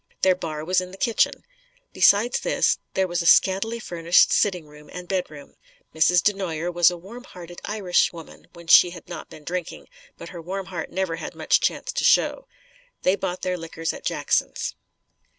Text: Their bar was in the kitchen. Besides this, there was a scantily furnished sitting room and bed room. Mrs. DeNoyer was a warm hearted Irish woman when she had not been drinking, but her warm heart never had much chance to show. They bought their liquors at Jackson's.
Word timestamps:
Their 0.23 0.33
bar 0.33 0.65
was 0.65 0.81
in 0.81 0.89
the 0.89 0.97
kitchen. 0.97 1.45
Besides 1.93 2.39
this, 2.39 2.79
there 2.95 3.07
was 3.07 3.21
a 3.21 3.27
scantily 3.27 3.77
furnished 3.77 4.33
sitting 4.33 4.65
room 4.65 4.89
and 4.91 5.07
bed 5.07 5.29
room. 5.29 5.53
Mrs. 5.93 6.23
DeNoyer 6.23 6.71
was 6.73 6.89
a 6.89 6.97
warm 6.97 7.23
hearted 7.23 7.61
Irish 7.65 8.11
woman 8.11 8.47
when 8.53 8.65
she 8.65 8.89
had 8.89 9.07
not 9.07 9.29
been 9.29 9.43
drinking, 9.43 9.87
but 10.17 10.29
her 10.29 10.41
warm 10.41 10.65
heart 10.65 10.89
never 10.89 11.17
had 11.17 11.35
much 11.35 11.59
chance 11.61 11.91
to 11.93 12.03
show. 12.03 12.47
They 13.03 13.15
bought 13.15 13.43
their 13.43 13.57
liquors 13.59 13.93
at 13.93 14.03
Jackson's. 14.03 14.73